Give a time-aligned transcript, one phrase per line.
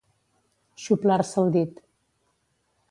[0.85, 1.81] Xuplar-se el dit.